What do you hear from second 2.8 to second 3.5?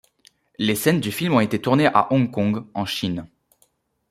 Chine.